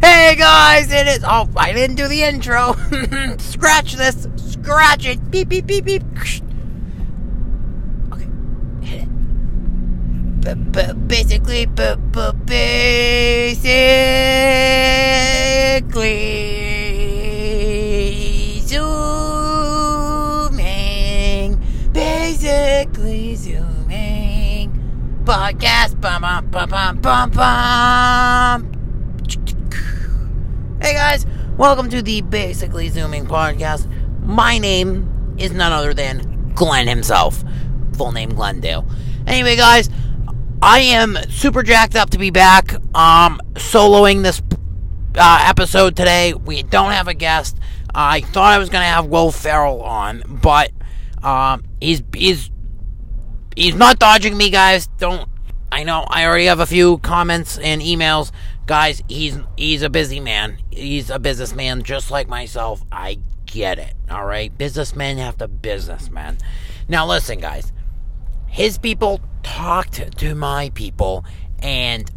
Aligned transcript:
Hey 0.00 0.34
guys, 0.36 0.92
it 0.92 1.06
is. 1.06 1.24
Oh, 1.26 1.48
I 1.56 1.72
didn't 1.72 1.96
do 1.96 2.08
the 2.08 2.22
intro. 2.22 2.72
Scratch 3.38 3.94
this. 3.94 4.26
Scratch 4.36 5.06
it. 5.06 5.30
Beep, 5.30 5.48
beep, 5.48 5.66
beep, 5.66 5.84
beep. 5.84 6.02
Okay, 8.12 8.26
hit 8.82 9.02
it. 9.02 9.08
Basically, 11.08 11.66
basically 11.66 12.24
zooming. 18.60 20.00
Basically 21.92 23.34
zooming. 23.36 24.72
Podcast. 25.24 26.00
Bum, 26.00 26.22
bum, 26.22 26.50
bum, 26.50 26.68
bum, 26.68 27.00
bum, 27.00 27.30
bum. 27.30 28.73
Hey 30.84 30.92
guys, 30.92 31.24
welcome 31.56 31.88
to 31.88 32.02
the 32.02 32.20
Basically 32.20 32.90
Zooming 32.90 33.24
podcast. 33.24 33.90
My 34.20 34.58
name 34.58 35.34
is 35.38 35.50
none 35.50 35.72
other 35.72 35.94
than 35.94 36.52
Glenn 36.54 36.86
himself. 36.88 37.42
Full 37.94 38.12
name 38.12 38.34
Glendale. 38.34 38.86
Anyway, 39.26 39.56
guys, 39.56 39.88
I 40.60 40.80
am 40.80 41.16
super 41.30 41.62
jacked 41.62 41.96
up 41.96 42.10
to 42.10 42.18
be 42.18 42.28
back. 42.28 42.74
Um, 42.94 43.40
soloing 43.54 44.22
this 44.22 44.42
uh, 45.14 45.46
episode 45.48 45.96
today. 45.96 46.34
We 46.34 46.62
don't 46.62 46.92
have 46.92 47.08
a 47.08 47.14
guest. 47.14 47.56
I 47.94 48.20
thought 48.20 48.52
I 48.52 48.58
was 48.58 48.68
gonna 48.68 48.84
have 48.84 49.06
Will 49.06 49.32
Ferrell 49.32 49.80
on, 49.80 50.22
but 50.42 50.70
um, 51.22 51.64
he's 51.80 52.02
he's 52.14 52.50
he's 53.56 53.74
not 53.74 53.98
dodging 53.98 54.36
me, 54.36 54.50
guys. 54.50 54.88
Don't. 54.98 55.30
I 55.72 55.82
know. 55.84 56.04
I 56.06 56.26
already 56.26 56.44
have 56.44 56.60
a 56.60 56.66
few 56.66 56.98
comments 56.98 57.56
and 57.56 57.80
emails, 57.80 58.32
guys. 58.66 59.02
He's 59.08 59.38
he's 59.56 59.82
a 59.82 59.90
busy 59.90 60.20
man. 60.20 60.58
He's 60.70 61.10
a 61.10 61.18
businessman, 61.18 61.82
just 61.82 62.10
like 62.10 62.28
myself. 62.28 62.82
I 62.90 63.18
get 63.46 63.78
it. 63.78 63.94
All 64.10 64.24
right, 64.24 64.56
businessmen 64.56 65.18
have 65.18 65.38
to 65.38 65.48
businessman. 65.48 66.38
Now, 66.88 67.06
listen, 67.06 67.40
guys. 67.40 67.72
His 68.46 68.78
people 68.78 69.20
talked 69.42 70.18
to 70.18 70.34
my 70.34 70.70
people, 70.74 71.24
and 71.60 72.08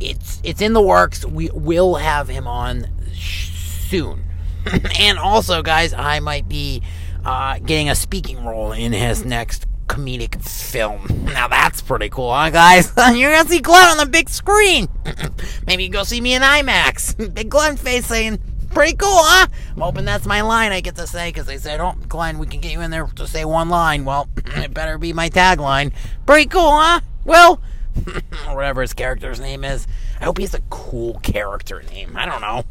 it's 0.00 0.40
it's 0.42 0.60
in 0.60 0.72
the 0.72 0.82
works. 0.82 1.24
We 1.24 1.50
will 1.52 1.96
have 1.96 2.28
him 2.28 2.46
on 2.46 2.88
soon. 3.14 4.24
and 4.98 5.18
also, 5.18 5.62
guys, 5.62 5.92
I 5.92 6.20
might 6.20 6.48
be 6.48 6.82
uh, 7.24 7.58
getting 7.58 7.88
a 7.88 7.94
speaking 7.94 8.44
role 8.44 8.72
in 8.72 8.92
his 8.92 9.24
next 9.24 9.66
comedic 10.00 10.42
film. 10.42 11.06
Now 11.24 11.48
that's 11.48 11.82
pretty 11.82 12.08
cool, 12.08 12.32
huh, 12.32 12.50
guys? 12.50 12.92
You're 13.12 13.32
gonna 13.32 13.48
see 13.48 13.60
Glenn 13.60 13.88
on 13.88 13.96
the 13.98 14.06
big 14.06 14.28
screen. 14.28 14.88
Maybe 15.66 15.84
you 15.84 15.90
go 15.90 16.04
see 16.04 16.20
me 16.20 16.34
in 16.34 16.42
IMAX. 16.42 17.34
Big 17.34 17.50
Glenn 17.50 17.76
face 17.76 18.06
saying, 18.06 18.38
"Pretty 18.70 18.96
cool, 18.96 19.08
huh?" 19.12 19.46
I'm 19.74 19.80
hoping 19.80 20.04
that's 20.04 20.26
my 20.26 20.40
line 20.40 20.72
I 20.72 20.80
get 20.80 20.96
to 20.96 21.06
say 21.06 21.28
because 21.28 21.46
they 21.46 21.58
said, 21.58 21.80
"Oh, 21.80 21.94
Glenn, 22.08 22.38
we 22.38 22.46
can 22.46 22.60
get 22.60 22.72
you 22.72 22.80
in 22.80 22.90
there 22.90 23.06
to 23.06 23.26
say 23.26 23.44
one 23.44 23.68
line." 23.68 24.04
Well, 24.04 24.28
it 24.56 24.72
better 24.72 24.98
be 24.98 25.12
my 25.12 25.28
tagline. 25.28 25.92
Pretty 26.26 26.46
cool, 26.46 26.72
huh? 26.72 27.00
Well, 27.24 27.60
whatever 28.50 28.80
his 28.80 28.94
character's 28.94 29.40
name 29.40 29.64
is. 29.64 29.86
I 30.20 30.24
hope 30.24 30.38
he's 30.38 30.54
a 30.54 30.62
cool 30.70 31.18
character 31.20 31.82
name. 31.82 32.16
I 32.16 32.26
don't 32.26 32.40
know. 32.40 32.64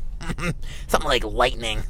Something 0.87 1.07
like 1.07 1.23
Lightning. 1.23 1.83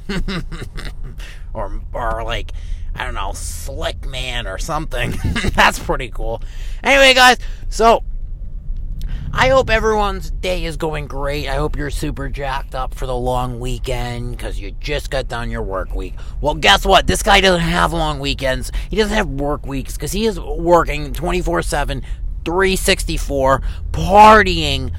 or 1.52 1.80
or 1.92 2.22
like 2.24 2.52
I 3.00 3.04
don't 3.04 3.14
know, 3.14 3.32
Slick 3.32 4.06
Man 4.06 4.46
or 4.46 4.58
something. 4.58 5.14
That's 5.54 5.78
pretty 5.78 6.10
cool. 6.10 6.42
Anyway, 6.84 7.14
guys, 7.14 7.38
so 7.70 8.04
I 9.32 9.48
hope 9.48 9.70
everyone's 9.70 10.30
day 10.30 10.66
is 10.66 10.76
going 10.76 11.06
great. 11.06 11.48
I 11.48 11.54
hope 11.54 11.78
you're 11.78 11.88
super 11.88 12.28
jacked 12.28 12.74
up 12.74 12.92
for 12.92 13.06
the 13.06 13.16
long 13.16 13.58
weekend 13.58 14.32
because 14.32 14.60
you 14.60 14.72
just 14.72 15.10
got 15.10 15.28
done 15.28 15.50
your 15.50 15.62
work 15.62 15.94
week. 15.94 16.12
Well, 16.42 16.54
guess 16.54 16.84
what? 16.84 17.06
This 17.06 17.22
guy 17.22 17.40
doesn't 17.40 17.62
have 17.62 17.94
long 17.94 18.20
weekends. 18.20 18.70
He 18.90 18.96
doesn't 18.96 19.16
have 19.16 19.28
work 19.30 19.64
weeks 19.64 19.96
because 19.96 20.12
he 20.12 20.26
is 20.26 20.38
working 20.38 21.14
24 21.14 21.62
7, 21.62 22.02
364, 22.44 23.62
partying 23.92 24.92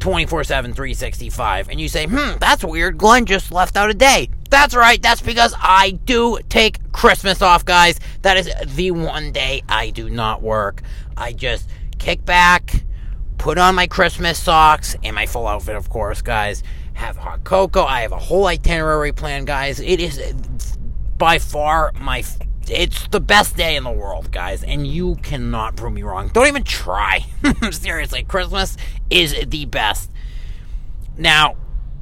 24 0.00 0.44
7, 0.44 0.74
365. 0.74 1.68
And 1.68 1.80
you 1.80 1.88
say, 1.88 2.06
hmm, 2.06 2.38
that's 2.38 2.64
weird. 2.64 2.98
Glenn 2.98 3.26
just 3.26 3.50
left 3.50 3.76
out 3.76 3.90
a 3.90 3.94
day. 3.94 4.28
That's 4.50 4.74
right. 4.74 5.00
That's 5.00 5.20
because 5.20 5.54
I 5.58 5.90
do 5.90 6.38
take 6.48 6.92
Christmas 6.92 7.42
off, 7.42 7.64
guys. 7.64 7.98
That 8.22 8.36
is 8.36 8.50
the 8.74 8.90
one 8.92 9.32
day 9.32 9.62
I 9.68 9.90
do 9.90 10.08
not 10.08 10.42
work. 10.42 10.82
I 11.16 11.32
just 11.32 11.68
kick 11.98 12.24
back, 12.24 12.84
put 13.38 13.58
on 13.58 13.74
my 13.74 13.86
Christmas 13.86 14.38
socks 14.38 14.96
and 15.02 15.14
my 15.14 15.26
full 15.26 15.46
outfit, 15.46 15.76
of 15.76 15.88
course, 15.88 16.22
guys. 16.22 16.62
Have 16.94 17.16
hot 17.16 17.44
cocoa. 17.44 17.84
I 17.84 18.02
have 18.02 18.12
a 18.12 18.18
whole 18.18 18.46
itinerary 18.46 19.12
plan, 19.12 19.44
guys. 19.44 19.80
It 19.80 20.00
is 20.00 20.18
by 21.18 21.38
far 21.38 21.92
my. 22.00 22.24
It's 22.68 23.06
the 23.08 23.20
best 23.20 23.56
day 23.56 23.76
in 23.76 23.84
the 23.84 23.92
world, 23.92 24.32
guys, 24.32 24.62
and 24.64 24.86
you 24.86 25.16
cannot 25.16 25.76
prove 25.76 25.92
me 25.92 26.02
wrong. 26.02 26.28
Don't 26.28 26.46
even 26.48 26.64
try. 26.64 27.24
Seriously, 27.70 28.24
Christmas 28.24 28.76
is 29.08 29.36
the 29.46 29.66
best. 29.66 30.10
Now, 31.16 31.56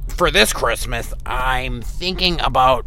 for 0.07 0.31
this 0.31 0.53
Christmas, 0.53 1.13
I'm 1.25 1.81
thinking 1.81 2.39
about 2.41 2.85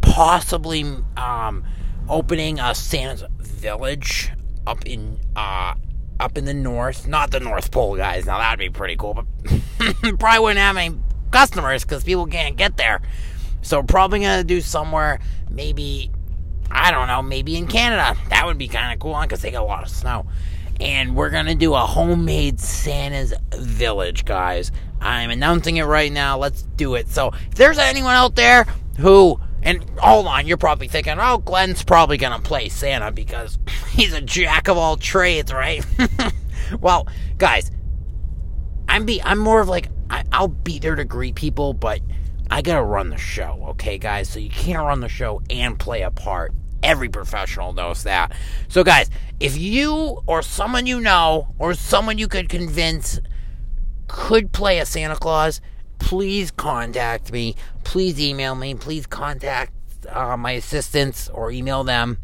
possibly 0.00 0.84
um, 1.16 1.64
opening 2.08 2.58
a 2.58 2.74
Santa's 2.74 3.24
Village 3.38 4.30
up 4.66 4.86
in 4.86 5.18
uh, 5.36 5.74
up 6.18 6.38
in 6.38 6.46
the 6.46 6.54
north. 6.54 7.06
Not 7.06 7.30
the 7.30 7.40
North 7.40 7.70
Pole, 7.70 7.96
guys. 7.96 8.26
Now 8.26 8.38
that'd 8.38 8.58
be 8.58 8.70
pretty 8.70 8.96
cool, 8.96 9.14
but 9.14 9.26
probably 10.18 10.40
wouldn't 10.40 10.58
have 10.58 10.76
any 10.76 10.96
customers 11.30 11.84
because 11.84 12.04
people 12.04 12.26
can't 12.26 12.56
get 12.56 12.76
there. 12.76 13.02
So 13.62 13.82
probably 13.82 14.20
gonna 14.20 14.44
do 14.44 14.60
somewhere, 14.60 15.20
maybe 15.50 16.10
I 16.70 16.90
don't 16.90 17.08
know, 17.08 17.22
maybe 17.22 17.56
in 17.56 17.66
Canada. 17.66 18.18
That 18.28 18.46
would 18.46 18.58
be 18.58 18.68
kind 18.68 18.92
of 18.92 19.00
cool 19.00 19.20
because 19.20 19.42
they 19.42 19.50
got 19.50 19.62
a 19.62 19.66
lot 19.66 19.82
of 19.82 19.88
snow. 19.88 20.26
And 20.80 21.14
we're 21.14 21.30
gonna 21.30 21.54
do 21.54 21.74
a 21.74 21.80
homemade 21.80 22.60
Santa's 22.60 23.34
Village, 23.54 24.24
guys. 24.24 24.72
I'm 25.00 25.30
announcing 25.30 25.76
it 25.76 25.84
right 25.84 26.12
now. 26.12 26.38
Let's 26.38 26.62
do 26.62 26.94
it. 26.94 27.08
So 27.08 27.28
if 27.28 27.54
there's 27.54 27.78
anyone 27.78 28.14
out 28.14 28.36
there 28.36 28.66
who 28.98 29.40
and 29.62 29.84
hold 29.98 30.26
on, 30.26 30.46
you're 30.46 30.56
probably 30.56 30.88
thinking, 30.88 31.16
oh, 31.18 31.38
Glenn's 31.38 31.82
probably 31.82 32.16
gonna 32.16 32.40
play 32.40 32.68
Santa 32.68 33.10
because 33.10 33.58
he's 33.90 34.14
a 34.14 34.20
jack 34.20 34.68
of 34.68 34.78
all 34.78 34.96
trades, 34.96 35.52
right? 35.52 35.84
well, 36.80 37.06
guys, 37.36 37.70
I'm 38.88 39.04
be 39.04 39.22
I'm 39.22 39.38
more 39.38 39.60
of 39.60 39.68
like 39.68 39.88
I, 40.08 40.24
I'll 40.32 40.48
be 40.48 40.78
there 40.78 40.94
to 40.94 41.04
greet 41.04 41.34
people, 41.34 41.74
but 41.74 42.00
I 42.50 42.62
gotta 42.62 42.82
run 42.82 43.10
the 43.10 43.18
show, 43.18 43.66
okay, 43.70 43.98
guys? 43.98 44.28
So 44.28 44.40
you 44.40 44.50
can't 44.50 44.78
run 44.84 45.00
the 45.00 45.08
show 45.08 45.42
and 45.50 45.78
play 45.78 46.02
a 46.02 46.10
part. 46.10 46.52
Every 46.82 47.08
professional 47.08 47.72
knows 47.72 48.04
that. 48.04 48.32
So, 48.68 48.82
guys, 48.84 49.10
if 49.38 49.56
you 49.56 50.22
or 50.26 50.42
someone 50.42 50.86
you 50.86 51.00
know 51.00 51.54
or 51.58 51.74
someone 51.74 52.18
you 52.18 52.28
could 52.28 52.48
convince 52.48 53.20
could 54.08 54.52
play 54.52 54.78
a 54.78 54.86
Santa 54.86 55.16
Claus, 55.16 55.60
please 55.98 56.50
contact 56.50 57.32
me. 57.32 57.54
Please 57.84 58.20
email 58.20 58.54
me. 58.54 58.74
Please 58.74 59.06
contact 59.06 59.72
uh, 60.08 60.36
my 60.36 60.52
assistants 60.52 61.28
or 61.28 61.50
email 61.50 61.84
them 61.84 62.18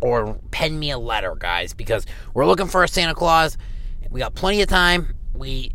or 0.00 0.38
pen 0.50 0.78
me 0.78 0.90
a 0.90 0.98
letter, 0.98 1.34
guys, 1.38 1.74
because 1.74 2.06
we're 2.34 2.46
looking 2.46 2.66
for 2.66 2.82
a 2.82 2.88
Santa 2.88 3.14
Claus. 3.14 3.56
We 4.10 4.20
got 4.20 4.34
plenty 4.34 4.62
of 4.62 4.68
time. 4.68 5.14
We 5.34 5.72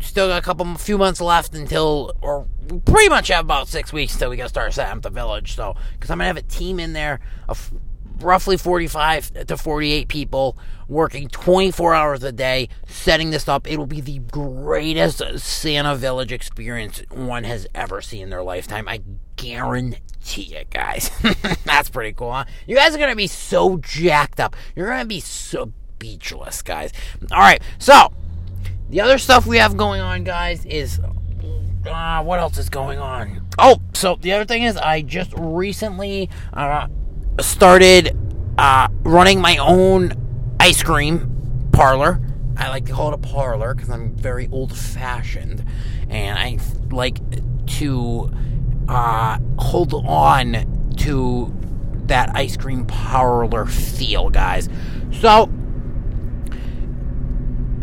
still 0.00 0.28
got 0.28 0.38
a 0.38 0.42
couple, 0.42 0.74
few 0.76 0.98
months 0.98 1.20
left 1.20 1.54
until, 1.54 2.12
or 2.22 2.46
pretty 2.84 3.08
much 3.08 3.28
have 3.28 3.44
about 3.44 3.68
six 3.68 3.92
weeks 3.92 4.14
until 4.14 4.30
we 4.30 4.36
got 4.36 4.44
to 4.44 4.48
start 4.48 4.72
setting 4.72 4.96
up 4.96 5.02
the 5.02 5.10
village. 5.10 5.54
So, 5.54 5.74
because 5.92 6.10
I'm 6.10 6.18
gonna 6.18 6.26
have 6.26 6.36
a 6.36 6.42
team 6.42 6.80
in 6.80 6.92
there 6.92 7.20
of 7.48 7.72
roughly 8.20 8.56
45 8.56 9.46
to 9.46 9.56
48 9.56 10.08
people 10.08 10.58
working 10.88 11.28
24 11.28 11.94
hours 11.94 12.22
a 12.24 12.32
day 12.32 12.68
setting 12.86 13.30
this 13.30 13.48
up. 13.48 13.68
It 13.70 13.76
will 13.76 13.86
be 13.86 14.00
the 14.00 14.18
greatest 14.18 15.22
Santa 15.38 15.94
Village 15.94 16.32
experience 16.32 17.02
one 17.10 17.44
has 17.44 17.66
ever 17.74 18.00
seen 18.00 18.24
in 18.24 18.30
their 18.30 18.42
lifetime. 18.42 18.88
I 18.88 19.02
guarantee 19.36 20.54
it, 20.54 20.70
guys. 20.70 21.10
That's 21.64 21.90
pretty 21.90 22.12
cool, 22.12 22.32
huh? 22.32 22.46
You 22.66 22.74
guys 22.74 22.94
are 22.94 22.98
going 22.98 23.10
to 23.10 23.16
be 23.16 23.28
so 23.28 23.76
jacked 23.76 24.40
up. 24.40 24.56
You're 24.74 24.88
going 24.88 25.00
to 25.00 25.06
be 25.06 25.20
so 25.20 25.72
speechless, 25.98 26.62
guys. 26.62 26.92
All 27.32 27.40
right, 27.40 27.60
so 27.78 28.12
the 28.90 29.00
other 29.00 29.18
stuff 29.18 29.46
we 29.46 29.58
have 29.58 29.76
going 29.76 30.00
on, 30.00 30.24
guys, 30.24 30.64
is 30.64 31.00
uh, 31.86 32.22
what 32.22 32.38
else 32.38 32.58
is 32.58 32.68
going 32.68 32.98
on? 32.98 33.46
Oh, 33.58 33.80
so 33.94 34.16
the 34.20 34.32
other 34.32 34.44
thing 34.44 34.62
is, 34.62 34.76
I 34.76 35.02
just 35.02 35.32
recently 35.36 36.30
uh, 36.52 36.88
started 37.40 38.16
uh, 38.56 38.88
running 39.02 39.40
my 39.40 39.56
own 39.58 40.12
ice 40.60 40.82
cream 40.82 41.68
parlor. 41.72 42.20
I 42.56 42.68
like 42.70 42.86
to 42.86 42.92
call 42.92 43.08
it 43.08 43.14
a 43.14 43.18
parlor 43.18 43.74
because 43.74 43.90
I'm 43.90 44.16
very 44.16 44.48
old 44.50 44.76
fashioned 44.76 45.64
and 46.08 46.38
I 46.38 46.58
like 46.90 47.20
to 47.78 48.32
uh, 48.88 49.38
hold 49.58 49.94
on 49.94 50.94
to 50.98 51.54
that 52.06 52.34
ice 52.34 52.56
cream 52.56 52.86
parlor 52.86 53.66
feel, 53.66 54.30
guys. 54.30 54.68
So, 55.12 55.50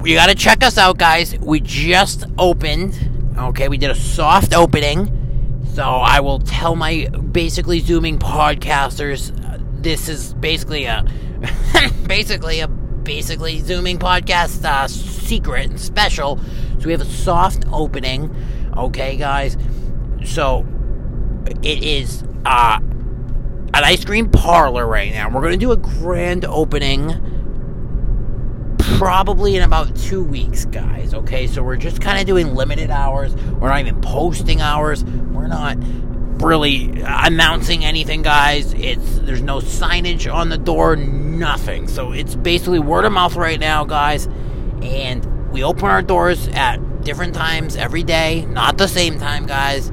you 0.06 0.16
got 0.16 0.28
to 0.28 0.36
check 0.36 0.64
us 0.64 0.78
out, 0.78 0.98
guys. 0.98 1.38
We 1.40 1.60
just 1.60 2.26
opened 2.38 3.16
Okay, 3.38 3.68
we 3.68 3.78
did 3.78 3.92
a 3.92 3.96
soft 3.96 4.56
opening. 4.56 5.12
So 5.74 5.84
I 5.84 6.22
will 6.22 6.40
tell 6.40 6.78
my 6.78 7.10
basically 7.10 7.82
zooming 7.82 8.18
podcasters 8.18 9.38
uh, 9.44 9.58
this 9.74 10.08
is 10.08 10.34
basically 10.36 10.86
a 10.86 11.06
basically 12.08 12.62
a 12.62 12.70
basically 12.70 13.60
zooming 13.60 14.00
podcast 14.00 14.64
uh, 14.64 14.88
secret 14.88 15.70
and 15.70 15.80
special. 15.80 16.40
So 16.80 16.86
we 16.86 16.94
have 16.94 17.02
a 17.02 17.06
soft 17.06 17.66
opening. 17.74 18.34
Okay, 18.78 19.18
guys. 19.18 19.58
So 20.24 20.66
it 21.62 21.84
is 21.84 22.24
uh 22.46 22.80
an 22.80 23.84
ice 23.84 24.06
cream 24.06 24.30
parlor 24.30 24.88
right 24.88 25.12
now. 25.12 25.30
We're 25.30 25.42
gonna 25.42 25.58
do 25.58 25.74
a 25.74 25.78
grand 25.78 26.46
opening 26.46 27.10
probably 28.98 29.56
in 29.56 29.64
about 29.64 29.96
two 29.96 30.24
weeks, 30.24 30.66
guys. 30.66 31.14
Okay, 31.14 31.48
so 31.48 31.64
we're 31.64 31.76
just 31.76 32.02
kind 32.02 32.20
of 32.20 32.26
doing 32.26 32.56
limited 32.56 32.90
hours. 32.90 33.36
We're 33.36 33.70
not 33.70 33.80
even 33.80 34.02
posting 34.02 34.62
hours. 34.62 35.04
We're 35.04 35.48
not 35.48 35.78
really 36.42 37.02
announcing 37.06 37.86
anything, 37.86 38.22
guys. 38.22 38.74
It's 38.74 39.20
there's 39.20 39.42
no 39.42 39.60
signage 39.60 40.32
on 40.32 40.50
the 40.50 40.58
door, 40.58 40.96
nothing. 40.96 41.88
So 41.88 42.12
it's 42.12 42.36
basically 42.36 42.80
word 42.80 43.06
of 43.06 43.14
mouth 43.14 43.36
right 43.36 43.60
now, 43.60 43.86
guys. 43.86 44.28
And 44.82 45.52
we 45.52 45.64
open 45.64 45.86
our 45.86 46.02
doors 46.02 46.48
at 46.50 47.04
different 47.04 47.36
times 47.36 47.76
every 47.76 48.04
day, 48.04 48.46
not 48.46 48.78
the 48.78 48.88
same 48.88 49.20
time, 49.20 49.46
guys. 49.46 49.92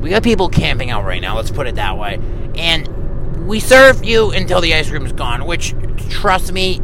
We 0.00 0.10
got 0.10 0.22
people 0.22 0.48
camping 0.48 0.90
out 0.90 1.04
right 1.04 1.20
now. 1.20 1.36
Let's 1.36 1.50
put 1.50 1.66
it 1.66 1.76
that 1.76 1.98
way. 1.98 2.20
And 2.56 3.46
we 3.46 3.60
serve 3.60 4.04
you 4.04 4.30
until 4.32 4.60
the 4.60 4.74
ice 4.74 4.90
cream 4.90 5.06
is 5.06 5.12
gone, 5.12 5.46
which 5.46 5.74
trust 6.10 6.52
me, 6.52 6.80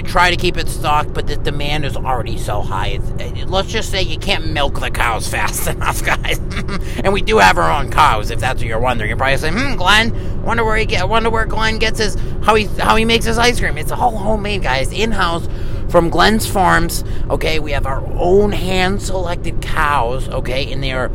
I 0.00 0.02
try 0.02 0.30
to 0.30 0.36
keep 0.38 0.56
it 0.56 0.66
stocked, 0.66 1.12
but 1.12 1.26
the 1.26 1.36
demand 1.36 1.84
is 1.84 1.94
already 1.94 2.38
so 2.38 2.62
high. 2.62 2.98
It, 3.18 3.50
let's 3.50 3.68
just 3.68 3.90
say 3.90 4.00
you 4.00 4.18
can't 4.18 4.50
milk 4.50 4.80
the 4.80 4.90
cows 4.90 5.28
fast 5.30 5.66
enough, 5.66 6.02
guys. 6.02 6.38
and 7.04 7.12
we 7.12 7.20
do 7.20 7.36
have 7.36 7.58
our 7.58 7.70
own 7.70 7.90
cows, 7.90 8.30
if 8.30 8.40
that's 8.40 8.60
what 8.60 8.66
you're 8.66 8.80
wondering. 8.80 9.10
You're 9.10 9.18
probably 9.18 9.36
saying, 9.36 9.58
"Hmm, 9.58 9.74
Glenn, 9.76 10.42
wonder 10.42 10.64
where 10.64 10.78
he 10.78 10.86
get, 10.86 11.06
wonder 11.06 11.28
where 11.28 11.44
Glenn 11.44 11.78
gets 11.78 11.98
his 11.98 12.14
how 12.42 12.54
he 12.54 12.64
how 12.64 12.96
he 12.96 13.04
makes 13.04 13.26
his 13.26 13.36
ice 13.36 13.60
cream." 13.60 13.76
It's 13.76 13.92
all 13.92 14.16
homemade, 14.16 14.62
guys, 14.62 14.90
in 14.90 15.10
house 15.12 15.46
from 15.90 16.08
Glenn's 16.08 16.46
Farms. 16.46 17.04
Okay, 17.28 17.58
we 17.58 17.72
have 17.72 17.84
our 17.84 18.02
own 18.14 18.52
hand 18.52 19.02
selected 19.02 19.60
cows. 19.60 20.30
Okay, 20.30 20.72
and 20.72 20.82
they 20.82 20.92
are 20.92 21.10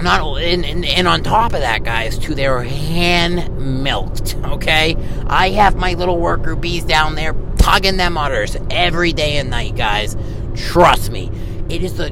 not 0.00 0.40
and, 0.40 0.64
and, 0.64 0.84
and, 0.84 1.08
on 1.08 1.22
top 1.22 1.52
of 1.52 1.60
that 1.60 1.84
guys 1.84 2.18
too 2.18 2.34
they're 2.34 2.64
hand 2.64 3.56
milked 3.84 4.36
okay 4.44 4.96
i 5.28 5.50
have 5.50 5.76
my 5.76 5.94
little 5.94 6.18
worker 6.18 6.56
bees 6.56 6.84
down 6.84 7.14
there 7.14 7.32
tugging 7.64 7.96
them 7.96 8.18
udders 8.18 8.58
every 8.70 9.12
day 9.14 9.38
and 9.38 9.48
night, 9.48 9.74
guys. 9.74 10.16
Trust 10.54 11.10
me, 11.10 11.30
it 11.70 11.82
is 11.82 11.96
the 11.96 12.10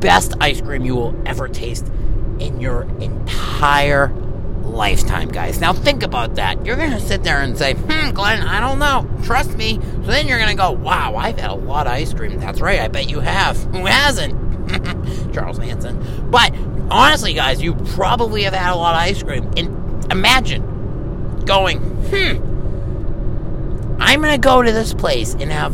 best 0.00 0.34
ice 0.40 0.60
cream 0.60 0.84
you 0.84 0.96
will 0.96 1.22
ever 1.24 1.46
taste 1.46 1.86
in 2.40 2.60
your 2.60 2.82
entire 3.00 4.08
lifetime, 4.64 5.28
guys. 5.28 5.60
Now 5.60 5.72
think 5.72 6.02
about 6.02 6.34
that. 6.34 6.66
You're 6.66 6.74
gonna 6.74 6.98
sit 6.98 7.22
there 7.22 7.42
and 7.42 7.56
say, 7.56 7.74
"Hmm, 7.74 8.10
Glenn, 8.10 8.42
I 8.42 8.58
don't 8.58 8.80
know. 8.80 9.06
Trust 9.22 9.56
me." 9.56 9.78
So 10.04 10.10
then 10.10 10.26
you're 10.26 10.40
gonna 10.40 10.56
go, 10.56 10.72
"Wow, 10.72 11.14
I've 11.14 11.38
had 11.38 11.50
a 11.50 11.54
lot 11.54 11.86
of 11.86 11.92
ice 11.92 12.12
cream." 12.12 12.40
That's 12.40 12.60
right. 12.60 12.80
I 12.80 12.88
bet 12.88 13.08
you 13.08 13.20
have. 13.20 13.56
Who 13.72 13.86
hasn't? 13.86 14.34
Charles 15.32 15.60
Manson. 15.60 16.28
But 16.28 16.52
honestly, 16.90 17.34
guys, 17.34 17.62
you 17.62 17.74
probably 17.94 18.42
have 18.42 18.54
had 18.54 18.72
a 18.72 18.76
lot 18.76 18.96
of 18.96 19.00
ice 19.00 19.22
cream. 19.22 19.48
And 19.56 20.10
imagine 20.10 21.44
going, 21.44 21.78
"Hmm, 21.78 22.51
I'm 24.02 24.22
to 24.22 24.38
go 24.38 24.62
to 24.62 24.72
this 24.72 24.92
place 24.92 25.34
and 25.34 25.50
have 25.50 25.72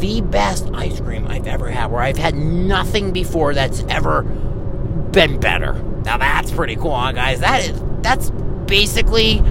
the 0.00 0.20
best 0.20 0.70
ice 0.72 1.00
cream 1.00 1.26
I've 1.26 1.46
ever 1.46 1.68
had, 1.68 1.90
where 1.90 2.00
I've 2.00 2.16
had 2.16 2.34
nothing 2.34 3.12
before 3.12 3.52
that's 3.54 3.84
ever 3.88 4.22
been 4.22 5.38
better. 5.40 5.74
Now 6.04 6.18
that's 6.18 6.50
pretty 6.50 6.76
cool, 6.76 6.96
huh, 6.96 7.12
guys. 7.12 7.40
That 7.40 7.64
is 7.64 7.82
that's 8.02 8.30
basically 8.66 9.42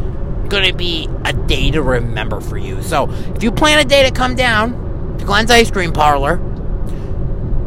to 0.62 0.74
be 0.74 1.10
a 1.26 1.34
day 1.34 1.72
to 1.72 1.82
remember 1.82 2.40
for 2.40 2.58
you. 2.58 2.82
So 2.84 3.10
if 3.36 3.42
you 3.42 3.52
plan 3.52 3.80
a 3.80 3.84
day 3.84 4.08
to 4.08 4.12
come 4.12 4.36
down 4.36 5.18
to 5.18 5.26
Glenn's 5.26 5.50
Ice 5.50 5.72
Cream 5.72 5.92
Parlor, 5.92 6.40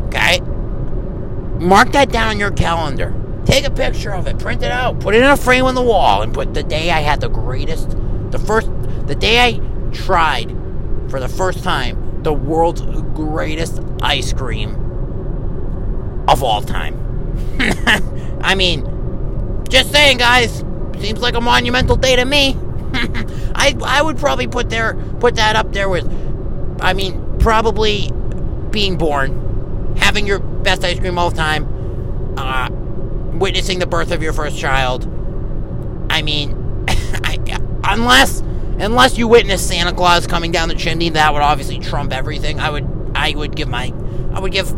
okay, 0.07 0.41
mark 1.59 1.93
that 1.93 2.11
down 2.11 2.29
on 2.29 2.39
your 2.39 2.53
calendar. 2.53 3.13
Take 3.45 3.65
a 3.65 3.71
picture 3.71 4.13
of 4.13 4.27
it, 4.27 4.39
print 4.39 4.63
it 4.63 4.71
out, 4.71 5.01
put 5.01 5.15
it 5.15 5.23
in 5.23 5.29
a 5.29 5.37
frame 5.37 5.65
on 5.65 5.75
the 5.75 5.83
wall, 5.83 6.23
and 6.23 6.33
put 6.33 6.55
the 6.55 6.63
day 6.63 6.91
I 6.91 7.01
had 7.01 7.21
the 7.21 7.29
greatest, 7.29 7.91
the 8.31 8.39
first, 8.39 8.69
the 9.07 9.15
day 9.15 9.41
I 9.41 9.61
tried 9.97 10.51
for 11.09 11.21
the 11.21 11.29
first 11.29 11.63
time 11.63 12.23
the 12.23 12.33
world's 12.33 12.83
greatest 13.15 13.81
ice 14.03 14.33
cream 14.33 14.75
of 16.29 16.43
all 16.43 16.61
time. 16.61 16.95
I 18.41 18.55
mean, 18.55 19.65
just 19.69 19.93
saying, 19.93 20.19
guys. 20.19 20.65
Seems 20.99 21.21
like 21.21 21.35
a 21.35 21.41
monumental 21.41 21.95
day 21.97 22.17
to 22.17 22.25
me. 22.25 22.57
I 23.55 23.77
I 23.85 24.03
would 24.03 24.17
probably 24.17 24.47
put 24.47 24.71
there 24.71 24.95
put 25.21 25.37
that 25.37 25.55
up 25.55 25.73
there 25.73 25.89
with, 25.89 26.07
I 26.81 26.95
mean, 26.95 27.39
probably 27.39 28.11
being 28.71 28.97
born, 28.97 29.95
having 29.97 30.27
your 30.27 30.39
best 30.39 30.83
ice 30.85 30.99
cream 30.99 31.19
all 31.19 31.31
the 31.31 31.37
time, 31.37 32.35
uh, 32.39 32.69
witnessing 33.39 33.79
the 33.79 33.87
birth 33.87 34.11
of 34.11 34.23
your 34.23 34.33
first 34.33 34.59
child. 34.59 35.05
I 36.11 36.23
mean, 36.23 36.85
I, 36.89 37.39
unless 37.85 38.43
unless 38.81 39.17
you 39.19 39.29
witness 39.29 39.67
Santa 39.67 39.93
Claus 39.93 40.27
coming 40.27 40.53
down 40.53 40.69
the 40.69 40.75
chimney, 40.75 41.11
that 41.11 41.33
would 41.33 41.43
obviously 41.43 41.79
trump 41.79 42.13
everything. 42.13 42.61
I 42.61 42.71
would 42.71 42.87
I 43.15 43.33
would 43.35 43.57
give 43.57 43.69
my 43.69 43.93
I 44.33 44.41
would 44.41 44.53
give 44.53 44.73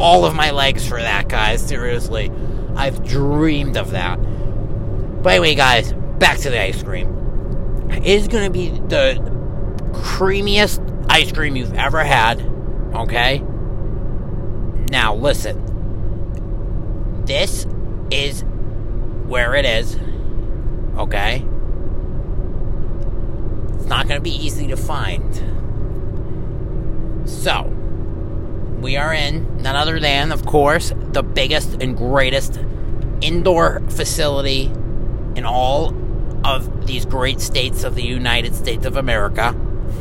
all 0.00 0.24
of 0.24 0.34
my 0.34 0.50
legs 0.50 0.86
for 0.86 1.00
that, 1.00 1.28
guys. 1.28 1.66
Seriously. 1.66 2.30
I've 2.76 3.04
dreamed 3.04 3.76
of 3.76 3.90
that. 3.90 4.16
But 5.22 5.30
anyway, 5.30 5.54
guys, 5.56 5.92
back 5.92 6.38
to 6.38 6.50
the 6.50 6.60
ice 6.60 6.82
cream. 6.82 7.88
It 7.90 8.04
is 8.04 8.28
gonna 8.28 8.50
be 8.50 8.68
the 8.68 9.14
creamiest 9.92 11.06
ice 11.10 11.32
cream 11.32 11.56
you've 11.56 11.74
ever 11.74 12.04
had. 12.04 12.40
Okay? 12.94 13.42
Now 14.90 15.14
listen. 15.14 15.64
This 17.24 17.66
is 18.10 18.44
where 19.26 19.54
it 19.54 19.64
is. 19.64 19.98
Okay? 20.96 21.44
Not 23.88 24.08
going 24.08 24.18
to 24.18 24.22
be 24.22 24.34
easy 24.34 24.66
to 24.68 24.76
find. 24.76 25.34
So, 27.28 27.64
we 28.80 28.96
are 28.96 29.12
in 29.12 29.62
none 29.62 29.76
other 29.76 29.98
than, 29.98 30.32
of 30.32 30.46
course, 30.46 30.92
the 31.12 31.22
biggest 31.22 31.82
and 31.82 31.96
greatest 31.96 32.58
indoor 33.20 33.80
facility 33.88 34.66
in 35.34 35.44
all 35.44 35.94
of 36.44 36.86
these 36.86 37.04
great 37.04 37.40
states 37.40 37.84
of 37.84 37.94
the 37.94 38.02
United 38.02 38.54
States 38.54 38.86
of 38.86 38.96
America. 38.96 39.54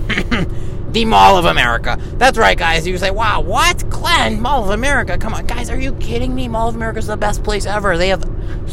the 0.92 1.06
Mall 1.06 1.38
of 1.38 1.46
America. 1.46 1.98
That's 2.14 2.38
right, 2.38 2.58
guys. 2.58 2.88
You 2.88 2.98
say, 2.98 3.12
wow, 3.12 3.42
what? 3.42 3.90
Glenn, 3.90 4.42
Mall 4.42 4.64
of 4.64 4.70
America? 4.70 5.18
Come 5.18 5.34
on, 5.34 5.46
guys, 5.46 5.70
are 5.70 5.80
you 5.80 5.94
kidding 5.96 6.34
me? 6.34 6.48
Mall 6.48 6.70
of 6.70 6.76
America 6.76 7.00
is 7.00 7.08
the 7.08 7.18
best 7.18 7.44
place 7.44 7.66
ever. 7.66 7.98
They 7.98 8.10
have 8.10 8.24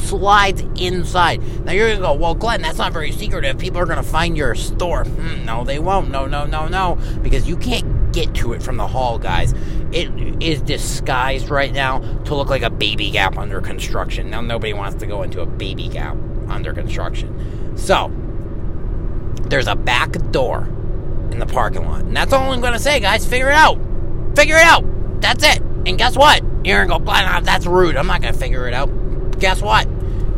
slides 0.05 0.63
inside. 0.77 1.43
Now 1.65 1.73
you're 1.73 1.89
gonna 1.91 2.01
go, 2.01 2.15
well, 2.15 2.35
Glenn, 2.35 2.63
that's 2.63 2.79
not 2.79 2.93
very 2.93 3.13
secretive. 3.13 3.59
People 3.59 3.81
are 3.81 3.87
gonna 3.87 4.03
find 4.03 4.37
your 4.37 4.55
store. 4.55 5.05
Hmm, 5.05 5.45
no, 5.45 5.65
they 5.65 5.79
won't. 5.79 6.11
No, 6.11 6.27
no, 6.27 6.47
no, 6.47 6.69
no. 6.69 6.99
Because 7.23 7.49
you 7.49 7.57
can't 7.57 8.13
get 8.13 8.35
to 8.37 8.53
it 8.53 8.63
from 8.63 8.77
the 8.77 8.87
hall, 8.87 9.19
guys. 9.19 9.55
It 9.93 10.43
is 10.43 10.63
disguised 10.63 11.49
right 11.49 11.73
now 11.73 12.01
to 12.25 12.35
look 12.35 12.49
like 12.49 12.63
a 12.63 12.71
baby 12.71 13.11
gap 13.11 13.39
under 13.39 13.61
construction. 13.61 14.31
Now 14.31 14.41
nobody 14.41 14.73
wants 14.73 14.97
to 15.01 15.07
go 15.07 15.23
into 15.23 15.41
a 15.41 15.47
baby 15.47 15.89
gap 15.89 16.17
under 16.49 16.73
construction. 16.73 17.77
So, 17.77 18.13
there's 19.49 19.67
a 19.67 19.77
back 19.77 20.13
door 20.31 20.69
in 21.31 21.39
the 21.39 21.47
parking 21.47 21.85
lot. 21.85 22.03
And 22.03 22.17
that's 22.17 22.33
all 22.33 22.53
I'm 22.53 22.61
gonna 22.61 22.79
say, 22.79 23.01
guys. 23.01 23.27
Figure 23.27 23.51
it 23.51 23.57
out. 23.57 23.79
Figure 24.37 24.57
it 24.57 24.65
out. 24.65 24.85
That's 25.21 25.45
it. 25.45 25.61
And 25.87 25.99
guess 25.99 26.17
what? 26.17 26.43
You're 26.65 26.87
gonna 26.87 26.99
go, 26.99 27.05
Glenn, 27.05 27.45
that's 27.45 27.67
rude. 27.67 27.97
I'm 27.97 28.07
not 28.07 28.23
gonna 28.23 28.33
figure 28.33 28.67
it 28.69 28.75
out 28.75 28.89
guess 29.39 29.61
what? 29.61 29.87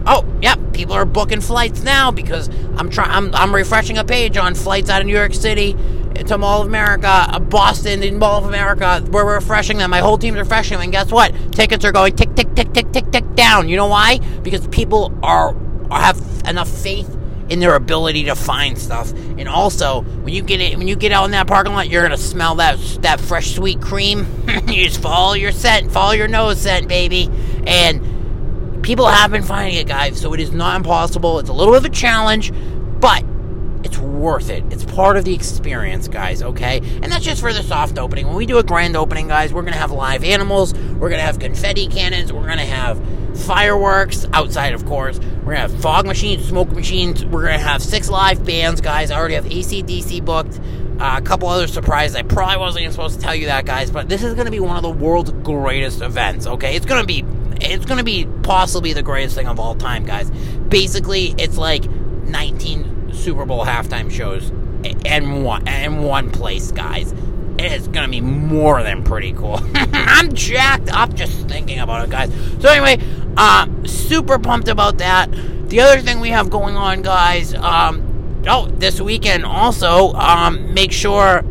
Oh, 0.06 0.24
yep, 0.40 0.58
people 0.72 0.94
are 0.94 1.04
booking 1.04 1.40
flights 1.40 1.82
now 1.82 2.10
because 2.10 2.48
I'm 2.76 2.90
trying. 2.90 3.10
I'm, 3.10 3.34
I'm 3.34 3.54
refreshing 3.54 3.98
a 3.98 4.04
page 4.04 4.36
on 4.36 4.54
flights 4.54 4.88
out 4.88 5.00
of 5.00 5.06
New 5.06 5.16
York 5.16 5.34
City 5.34 5.76
to 6.14 6.38
Mall 6.38 6.62
of 6.62 6.68
America, 6.68 7.08
uh, 7.08 7.38
Boston, 7.38 8.02
and 8.02 8.18
Mall 8.18 8.38
of 8.38 8.44
America. 8.44 9.04
We're 9.10 9.34
refreshing 9.34 9.78
them. 9.78 9.90
My 9.90 9.98
whole 9.98 10.18
team's 10.18 10.38
refreshing 10.38 10.76
them, 10.76 10.82
and 10.84 10.92
guess 10.92 11.10
what? 11.10 11.32
Tickets 11.52 11.84
are 11.84 11.92
going 11.92 12.14
tick, 12.14 12.34
tick, 12.34 12.54
tick, 12.54 12.72
tick, 12.72 12.92
tick, 12.92 13.10
tick 13.10 13.34
down. 13.34 13.68
You 13.68 13.76
know 13.76 13.88
why? 13.88 14.18
Because 14.42 14.66
people 14.68 15.16
are 15.22 15.56
have 15.90 16.18
enough 16.46 16.68
faith 16.68 17.12
in 17.48 17.60
their 17.60 17.74
ability 17.74 18.24
to 18.24 18.34
find 18.34 18.76
stuff. 18.78 19.12
And 19.12 19.48
also, 19.48 20.02
when 20.02 20.34
you 20.34 20.42
get 20.42 20.60
it, 20.60 20.76
when 20.76 20.88
you 20.88 20.96
get 20.96 21.12
out 21.12 21.24
in 21.26 21.30
that 21.32 21.46
parking 21.46 21.72
lot, 21.74 21.88
you're 21.88 22.02
gonna 22.02 22.16
smell 22.16 22.56
that 22.56 22.78
that 23.02 23.20
fresh 23.20 23.54
sweet 23.54 23.80
cream. 23.80 24.26
you 24.68 24.84
just 24.84 25.00
follow 25.00 25.34
your 25.34 25.52
scent, 25.52 25.90
follow 25.90 26.12
your 26.12 26.28
nose 26.28 26.60
scent, 26.60 26.88
baby, 26.88 27.30
and 27.66 28.15
people 28.86 29.08
have 29.08 29.32
been 29.32 29.42
finding 29.42 29.74
it, 29.74 29.88
guys, 29.88 30.18
so 30.20 30.32
it 30.32 30.38
is 30.38 30.52
not 30.52 30.76
impossible. 30.76 31.40
It's 31.40 31.48
a 31.48 31.52
little 31.52 31.74
bit 31.74 31.78
of 31.78 31.84
a 31.86 31.94
challenge, 31.94 32.52
but 33.00 33.24
it's 33.82 33.98
worth 33.98 34.48
it. 34.48 34.62
It's 34.70 34.84
part 34.84 35.16
of 35.16 35.24
the 35.24 35.34
experience, 35.34 36.06
guys, 36.06 36.40
okay? 36.40 36.78
And 36.78 37.10
that's 37.10 37.24
just 37.24 37.40
for 37.40 37.52
the 37.52 37.64
soft 37.64 37.98
opening. 37.98 38.28
When 38.28 38.36
we 38.36 38.46
do 38.46 38.58
a 38.58 38.62
grand 38.62 38.96
opening, 38.96 39.26
guys, 39.26 39.52
we're 39.52 39.62
going 39.62 39.72
to 39.72 39.78
have 39.78 39.90
live 39.90 40.22
animals, 40.22 40.72
we're 40.72 41.08
going 41.08 41.18
to 41.18 41.26
have 41.26 41.40
confetti 41.40 41.88
cannons, 41.88 42.32
we're 42.32 42.46
going 42.46 42.58
to 42.58 42.64
have 42.64 43.02
fireworks 43.40 44.24
outside, 44.32 44.72
of 44.72 44.86
course. 44.86 45.18
We're 45.18 45.54
going 45.54 45.68
to 45.68 45.72
have 45.72 45.80
fog 45.80 46.06
machines, 46.06 46.46
smoke 46.46 46.70
machines. 46.70 47.24
We're 47.24 47.42
going 47.42 47.58
to 47.58 47.64
have 47.64 47.82
six 47.82 48.08
live 48.08 48.46
bands, 48.46 48.80
guys. 48.80 49.10
I 49.10 49.18
already 49.18 49.34
have 49.34 49.44
ACDC 49.44 50.24
booked. 50.24 50.60
Uh, 50.98 51.18
a 51.18 51.22
couple 51.22 51.46
other 51.46 51.66
surprises. 51.66 52.16
I 52.16 52.22
probably 52.22 52.56
wasn't 52.56 52.82
even 52.82 52.92
supposed 52.92 53.16
to 53.16 53.20
tell 53.20 53.34
you 53.34 53.46
that, 53.46 53.66
guys, 53.66 53.90
but 53.90 54.08
this 54.08 54.22
is 54.22 54.32
going 54.32 54.46
to 54.46 54.50
be 54.50 54.60
one 54.60 54.76
of 54.76 54.82
the 54.82 54.90
world's 54.90 55.30
greatest 55.30 56.00
events, 56.00 56.46
okay? 56.46 56.74
It's 56.74 56.86
going 56.86 57.02
to 57.02 57.06
be 57.06 57.22
it's 57.60 57.84
going 57.84 57.98
to 57.98 58.04
be 58.04 58.26
possibly 58.42 58.92
the 58.92 59.02
greatest 59.02 59.34
thing 59.34 59.46
of 59.46 59.58
all 59.58 59.74
time, 59.74 60.04
guys. 60.04 60.30
Basically, 60.68 61.34
it's 61.38 61.58
like 61.58 61.88
19 61.88 63.12
Super 63.12 63.44
Bowl 63.44 63.64
halftime 63.64 64.10
shows 64.10 64.50
in 65.04 65.42
one 65.42 65.66
in 65.66 66.02
one 66.02 66.30
place, 66.30 66.70
guys. 66.72 67.14
It's 67.58 67.88
gonna 67.88 68.08
be 68.08 68.20
more 68.20 68.82
than 68.82 69.02
pretty 69.02 69.32
cool. 69.32 69.60
I'm 69.74 70.32
jacked 70.34 70.90
up 70.92 71.14
just 71.14 71.48
thinking 71.48 71.78
about 71.78 72.04
it, 72.04 72.10
guys. 72.10 72.30
So 72.60 72.68
anyway, 72.68 73.02
uh, 73.36 73.66
super 73.84 74.38
pumped 74.38 74.68
about 74.68 74.98
that. 74.98 75.30
The 75.68 75.80
other 75.80 76.00
thing 76.00 76.20
we 76.20 76.28
have 76.30 76.50
going 76.50 76.76
on, 76.76 77.02
guys. 77.02 77.54
Um, 77.54 78.42
oh, 78.46 78.66
this 78.66 79.00
weekend 79.00 79.44
also. 79.44 80.12
Um, 80.12 80.74
make 80.74 80.92
sure. 80.92 81.42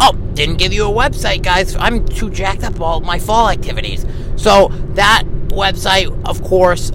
Oh, 0.00 0.12
didn't 0.34 0.56
give 0.56 0.72
you 0.72 0.86
a 0.86 0.90
website, 0.90 1.42
guys. 1.42 1.74
I'm 1.74 2.06
too 2.06 2.30
jacked 2.30 2.62
up 2.62 2.76
about 2.76 3.02
my 3.02 3.18
fall 3.18 3.48
activities. 3.48 4.06
So 4.38 4.68
that 4.94 5.24
website, 5.48 6.08
of 6.26 6.42
course, 6.42 6.92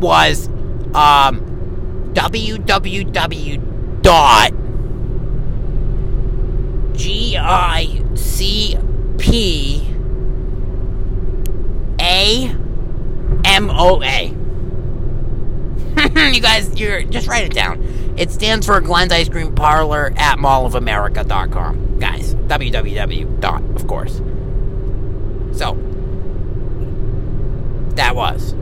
was 0.00 0.48
um, 0.94 1.40
www 2.12 4.02
dot 4.02 4.52
G 6.94 7.36
I 7.36 8.02
C 8.14 8.76
P 9.18 9.94
A 12.00 12.54
M 13.44 13.70
O 13.70 14.02
A. 14.02 14.34
you 16.32 16.40
guys, 16.40 16.78
you're 16.78 17.02
just 17.02 17.26
write 17.26 17.44
it 17.44 17.54
down. 17.54 17.82
It 18.16 18.30
stands 18.30 18.66
for 18.66 18.80
Glenn's 18.80 19.12
Ice 19.12 19.28
Cream 19.28 19.54
Parlor 19.54 20.12
at 20.16 20.38
mallofamerica.com. 20.38 21.98
Guys, 21.98 22.34
www. 22.34 23.40
dot, 23.40 23.62
of 23.62 23.86
course. 23.86 24.20
So, 25.56 25.74
that 27.98 28.16
was 28.16 28.54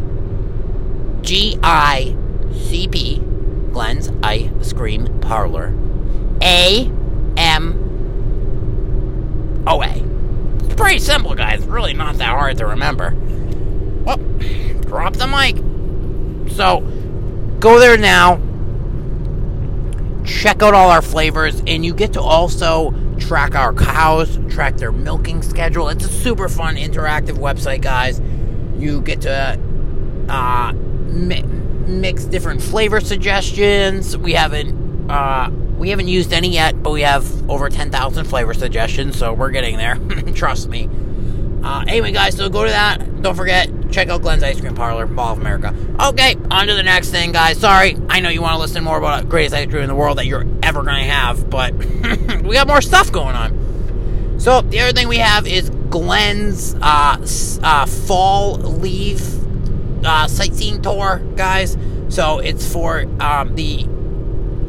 G 1.22 1.58
I 1.62 2.16
C 2.52 2.88
P 2.88 3.18
Glenn's 3.70 4.10
Ice 4.22 4.72
Cream 4.72 5.20
Parlor. 5.20 5.74
A 6.42 6.90
M 7.36 7.74
O 9.66 9.82
A. 9.82 10.02
Pretty 10.76 10.98
simple, 10.98 11.34
guys. 11.34 11.64
Really 11.64 11.92
not 11.94 12.16
that 12.16 12.28
hard 12.28 12.58
to 12.58 12.66
remember. 12.66 13.14
Well, 14.04 14.18
drop 14.82 15.14
the 15.14 15.26
mic. 15.26 15.56
So, 16.54 16.80
go 17.60 17.78
there 17.78 17.98
now. 17.98 18.40
Check 20.24 20.62
out 20.62 20.74
all 20.74 20.90
our 20.90 21.02
flavors, 21.02 21.62
and 21.66 21.84
you 21.84 21.94
get 21.94 22.12
to 22.14 22.20
also 22.20 22.94
track 23.18 23.54
our 23.54 23.72
cows, 23.72 24.38
track 24.50 24.76
their 24.76 24.92
milking 24.92 25.42
schedule. 25.42 25.88
It's 25.88 26.04
a 26.04 26.08
super 26.08 26.48
fun, 26.48 26.76
interactive 26.76 27.38
website, 27.38 27.80
guys. 27.80 28.20
You 28.78 29.00
get 29.00 29.22
to 29.22 29.58
uh, 30.28 30.72
mi- 30.72 31.42
mix 31.42 32.24
different 32.24 32.62
flavor 32.62 33.00
suggestions. 33.00 34.16
We 34.16 34.32
haven't 34.32 35.10
uh, 35.10 35.50
we 35.78 35.90
haven't 35.90 36.08
used 36.08 36.32
any 36.32 36.48
yet, 36.48 36.82
but 36.82 36.90
we 36.90 37.02
have 37.02 37.50
over 37.50 37.68
ten 37.68 37.90
thousand 37.90 38.26
flavor 38.26 38.54
suggestions, 38.54 39.18
so 39.18 39.32
we're 39.32 39.50
getting 39.50 39.76
there. 39.76 39.96
Trust 40.34 40.68
me. 40.68 40.88
Uh, 41.62 41.84
anyway, 41.88 42.12
guys, 42.12 42.36
so 42.36 42.48
go 42.48 42.64
to 42.64 42.70
that. 42.70 43.22
Don't 43.22 43.34
forget, 43.34 43.68
check 43.90 44.08
out 44.08 44.22
Glenn's 44.22 44.44
Ice 44.44 44.60
Cream 44.60 44.74
Parlor, 44.74 45.08
Mall 45.08 45.32
of 45.32 45.40
America. 45.40 45.74
Okay, 46.00 46.36
on 46.48 46.68
to 46.68 46.74
the 46.74 46.82
next 46.82 47.10
thing, 47.10 47.32
guys. 47.32 47.58
Sorry, 47.58 47.96
I 48.08 48.20
know 48.20 48.28
you 48.28 48.40
want 48.40 48.54
to 48.54 48.60
listen 48.60 48.84
more 48.84 48.98
about 48.98 49.22
the 49.22 49.28
greatest 49.28 49.52
ice 49.54 49.68
cream 49.68 49.82
in 49.82 49.88
the 49.88 49.94
world 49.94 50.18
that 50.18 50.26
you're 50.26 50.46
ever 50.62 50.84
going 50.84 51.02
to 51.02 51.10
have, 51.10 51.50
but 51.50 51.74
we 52.44 52.54
got 52.54 52.68
more 52.68 52.80
stuff 52.80 53.10
going 53.10 53.34
on. 53.34 54.38
So, 54.38 54.60
the 54.60 54.78
other 54.80 54.92
thing 54.92 55.08
we 55.08 55.16
have 55.16 55.46
is 55.48 55.70
Glenn's 55.90 56.74
uh, 56.80 57.24
uh, 57.62 57.86
fall 57.86 58.56
leave 58.56 59.22
uh, 60.04 60.28
sightseeing 60.28 60.82
tour, 60.82 61.20
guys. 61.36 61.76
So 62.08 62.38
it's 62.38 62.70
for 62.70 63.04
um, 63.20 63.54
the 63.56 63.86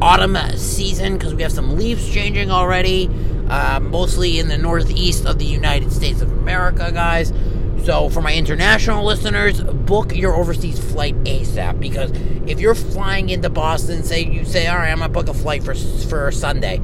autumn 0.00 0.36
season 0.56 1.16
because 1.16 1.34
we 1.34 1.42
have 1.42 1.52
some 1.52 1.76
leaves 1.76 2.12
changing 2.12 2.50
already, 2.50 3.08
uh, 3.48 3.80
mostly 3.80 4.38
in 4.38 4.48
the 4.48 4.58
northeast 4.58 5.26
of 5.26 5.38
the 5.38 5.44
United 5.44 5.92
States 5.92 6.20
of 6.20 6.30
America, 6.32 6.90
guys. 6.92 7.32
So 7.84 8.08
for 8.08 8.20
my 8.20 8.34
international 8.34 9.04
listeners, 9.04 9.62
book 9.62 10.14
your 10.14 10.34
overseas 10.34 10.78
flight 10.92 11.16
ASAP 11.24 11.80
because 11.80 12.10
if 12.46 12.60
you're 12.60 12.74
flying 12.74 13.30
into 13.30 13.48
Boston, 13.48 14.02
say 14.02 14.24
you 14.24 14.44
say, 14.44 14.66
all 14.66 14.76
right, 14.76 14.90
I'm 14.90 14.98
gonna 14.98 15.12
book 15.12 15.28
a 15.28 15.34
flight 15.34 15.62
for 15.62 15.74
for 15.74 16.30
Sunday. 16.32 16.80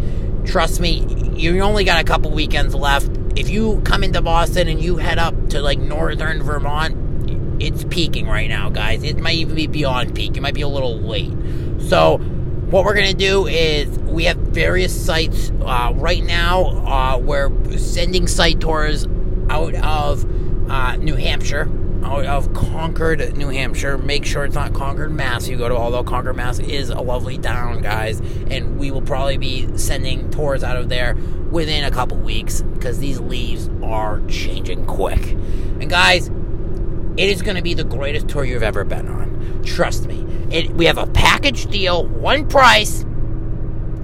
Trust 0.46 0.80
me, 0.80 1.04
you 1.34 1.60
only 1.60 1.84
got 1.84 2.00
a 2.00 2.04
couple 2.04 2.30
weekends 2.30 2.74
left. 2.74 3.10
If 3.36 3.48
you 3.48 3.80
come 3.84 4.04
into 4.04 4.22
Boston 4.22 4.68
and 4.68 4.80
you 4.80 4.96
head 4.96 5.18
up 5.18 5.48
to 5.50 5.60
like 5.60 5.78
northern 5.78 6.42
Vermont, 6.42 7.62
it's 7.62 7.84
peaking 7.84 8.26
right 8.26 8.48
now, 8.48 8.70
guys. 8.70 9.02
It 9.02 9.18
might 9.18 9.36
even 9.36 9.56
be 9.56 9.66
beyond 9.66 10.14
peak. 10.14 10.36
It 10.36 10.40
might 10.40 10.54
be 10.54 10.62
a 10.62 10.68
little 10.68 10.98
late. 11.00 11.32
So, 11.80 12.18
what 12.18 12.84
we're 12.84 12.94
gonna 12.94 13.12
do 13.12 13.46
is 13.46 13.88
we 14.00 14.24
have 14.24 14.36
various 14.36 15.04
sites 15.04 15.50
uh, 15.62 15.92
right 15.94 16.22
now. 16.22 16.64
Uh, 16.86 17.18
we're 17.18 17.50
sending 17.76 18.26
site 18.26 18.60
tours 18.60 19.06
out 19.50 19.74
of 19.74 20.24
uh, 20.70 20.96
New 20.96 21.16
Hampshire, 21.16 21.68
Oh, 22.06 22.22
of 22.22 22.52
Concord, 22.52 23.36
New 23.36 23.48
Hampshire. 23.48 23.96
Make 23.96 24.26
sure 24.26 24.44
it's 24.44 24.54
not 24.54 24.74
Concord, 24.74 25.10
Mass. 25.10 25.48
You 25.48 25.56
go 25.56 25.68
to, 25.68 25.74
although 25.74 26.04
Concord, 26.04 26.36
Mass. 26.36 26.58
is 26.58 26.90
a 26.90 27.00
lovely 27.00 27.38
town, 27.38 27.80
guys, 27.80 28.20
and 28.50 28.78
we 28.78 28.90
will 28.90 29.02
probably 29.02 29.38
be 29.38 29.76
sending 29.78 30.30
tours 30.30 30.62
out 30.62 30.76
of 30.76 30.90
there 30.90 31.16
within 31.50 31.82
a 31.84 31.90
couple 31.90 32.18
weeks 32.18 32.60
because 32.60 32.98
these 32.98 33.20
leaves 33.20 33.70
are 33.82 34.20
changing 34.28 34.84
quick. 34.86 35.32
And 35.80 35.88
guys, 35.88 36.28
it 37.16 37.28
is 37.30 37.42
going 37.42 37.56
to 37.56 37.62
be 37.62 37.74
the 37.74 37.84
greatest 37.84 38.28
tour 38.28 38.44
you've 38.44 38.62
ever 38.62 38.84
been 38.84 39.08
on. 39.08 39.62
Trust 39.64 40.06
me. 40.06 40.26
It, 40.50 40.70
we 40.72 40.84
have 40.84 40.98
a 40.98 41.06
package 41.06 41.66
deal, 41.66 42.06
one 42.06 42.46
price, 42.48 43.04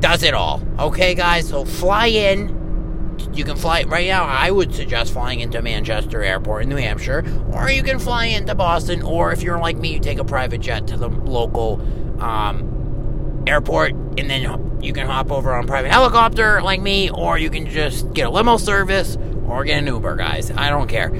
does 0.01 0.23
it 0.23 0.33
all. 0.33 0.63
Okay, 0.79 1.15
guys? 1.15 1.49
So 1.49 1.65
fly 1.67 2.07
in. 2.07 2.60
You 3.33 3.45
can 3.45 3.57
fly 3.57 3.83
right 3.85 4.07
now. 4.07 4.25
I 4.25 4.51
would 4.51 4.75
suggest 4.75 5.13
flying 5.13 5.41
into 5.41 5.63
Manchester 5.63 6.23
Airport 6.23 6.65
in 6.65 6.69
New 6.69 6.77
Hampshire, 6.77 7.25
or 7.53 7.71
you 7.71 7.83
can 7.83 7.99
fly 7.99 8.27
into 8.27 8.55
Boston, 8.55 9.03
or 9.03 9.33
if 9.33 9.43
you're 9.43 9.59
like 9.59 9.77
me, 9.77 9.95
you 9.95 10.01
take 10.01 10.19
a 10.19 10.25
private 10.25 10.61
jet 10.61 10.87
to 10.89 10.97
the 10.97 11.09
local 11.09 11.81
um, 12.23 13.45
airport, 13.47 13.93
and 13.93 14.29
then 14.29 14.81
you 14.83 14.93
can 14.93 15.07
hop 15.07 15.31
over 15.31 15.55
on 15.55 15.67
private 15.67 15.91
helicopter 15.91 16.63
like 16.63 16.81
me, 16.81 17.11
or 17.11 17.39
you 17.39 17.51
can 17.51 17.67
just 17.67 18.13
get 18.13 18.27
a 18.27 18.31
limo 18.31 18.57
service 18.57 19.17
or 19.47 19.65
get 19.65 19.79
an 19.79 19.87
Uber, 19.87 20.17
guys. 20.17 20.51
I 20.51 20.71
don't 20.71 20.89
care. 20.89 21.11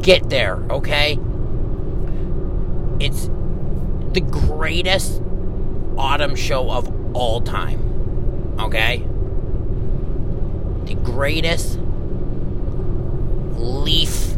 Get 0.00 0.30
there, 0.30 0.56
okay? 0.70 1.18
It's 3.00 3.26
the 4.12 4.20
greatest 4.20 5.22
autumn 5.96 6.36
show 6.36 6.70
of 6.70 7.14
all 7.14 7.40
time. 7.40 8.56
Okay? 8.58 9.06
The 10.92 11.00
greatest 11.00 11.78
leaf 13.56 14.36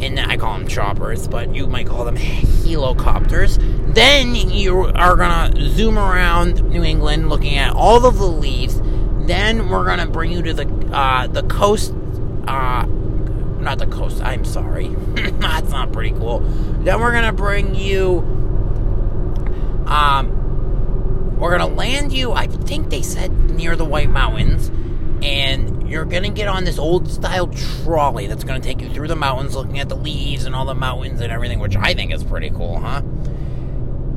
And 0.00 0.18
I 0.18 0.38
call 0.38 0.56
them 0.56 0.66
choppers, 0.66 1.28
but 1.28 1.54
you 1.54 1.66
might 1.66 1.86
call 1.86 2.06
them 2.06 2.16
helicopters. 2.16 3.58
Then 3.60 4.34
you 4.34 4.86
are 4.86 5.16
gonna 5.16 5.52
zoom 5.70 5.98
around 5.98 6.62
New 6.70 6.84
England, 6.84 7.28
looking 7.28 7.56
at 7.56 7.74
all 7.74 8.06
of 8.06 8.16
the 8.16 8.26
leaves. 8.26 8.80
Then 9.26 9.68
we're 9.68 9.84
gonna 9.84 10.06
bring 10.06 10.32
you 10.32 10.40
to 10.42 10.54
the 10.54 10.66
uh, 10.92 11.26
the 11.26 11.42
coast. 11.42 11.92
Uh, 12.46 12.86
not 13.60 13.78
the 13.78 13.86
coast. 13.86 14.22
I'm 14.22 14.44
sorry, 14.44 14.88
that's 15.14 15.70
not 15.70 15.92
pretty 15.92 16.10
cool. 16.10 16.40
Then 16.40 17.00
we're 17.00 17.12
gonna 17.12 17.32
bring 17.32 17.74
you. 17.74 18.18
Um, 19.86 21.36
we're 21.38 21.56
gonna 21.56 21.74
land 21.74 22.12
you. 22.12 22.32
I 22.32 22.46
think 22.46 22.90
they 22.90 23.02
said 23.02 23.32
near 23.50 23.76
the 23.76 23.84
White 23.84 24.10
Mountains, 24.10 24.68
and 25.24 25.88
you're 25.88 26.04
gonna 26.04 26.30
get 26.30 26.48
on 26.48 26.64
this 26.64 26.78
old 26.78 27.10
style 27.10 27.48
trolley 27.48 28.26
that's 28.26 28.44
gonna 28.44 28.60
take 28.60 28.80
you 28.80 28.90
through 28.90 29.08
the 29.08 29.16
mountains, 29.16 29.54
looking 29.56 29.78
at 29.78 29.88
the 29.88 29.96
leaves 29.96 30.44
and 30.44 30.54
all 30.54 30.64
the 30.64 30.74
mountains 30.74 31.20
and 31.20 31.32
everything, 31.32 31.58
which 31.58 31.76
I 31.76 31.94
think 31.94 32.12
is 32.12 32.22
pretty 32.22 32.50
cool, 32.50 32.78
huh? 32.78 33.02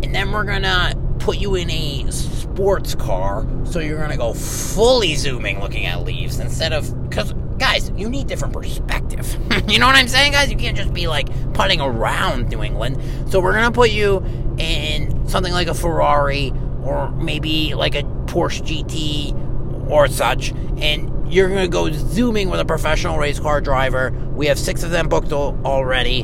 And 0.03 0.13
then 0.13 0.31
we're 0.31 0.43
gonna 0.43 0.93
put 1.23 1.37
you 1.37 1.55
in 1.55 1.71
a 1.71 2.11
sports 2.11 2.95
car, 2.95 3.47
so 3.63 3.79
you're 3.79 3.97
gonna 3.97 4.17
go 4.17 4.33
fully 4.33 5.15
zooming 5.15 5.61
looking 5.61 5.85
at 5.85 6.03
leaves 6.03 6.37
instead 6.39 6.73
of 6.73 7.09
because 7.09 7.33
guys, 7.57 7.89
you 7.95 8.09
need 8.09 8.27
different 8.27 8.53
perspective. 8.53 9.37
you 9.69 9.79
know 9.79 9.87
what 9.87 9.95
I'm 9.95 10.09
saying, 10.09 10.33
guys? 10.33 10.51
You 10.51 10.57
can't 10.57 10.75
just 10.75 10.93
be 10.93 11.07
like 11.07 11.29
putting 11.53 11.79
around 11.79 12.49
New 12.49 12.61
England. 12.61 12.99
So 13.31 13.39
we're 13.39 13.53
gonna 13.53 13.71
put 13.71 13.91
you 13.91 14.17
in 14.57 15.25
something 15.29 15.53
like 15.53 15.67
a 15.67 15.73
Ferrari 15.73 16.51
or 16.83 17.09
maybe 17.11 17.73
like 17.73 17.95
a 17.95 18.03
Porsche 18.25 18.61
GT 18.61 19.89
or 19.89 20.09
such, 20.09 20.51
and 20.77 21.31
you're 21.31 21.47
gonna 21.47 21.69
go 21.69 21.89
zooming 21.89 22.49
with 22.49 22.59
a 22.59 22.65
professional 22.65 23.17
race 23.17 23.39
car 23.39 23.61
driver. 23.61 24.11
We 24.35 24.47
have 24.47 24.59
six 24.59 24.83
of 24.83 24.91
them 24.91 25.07
booked 25.07 25.31
already, 25.31 26.23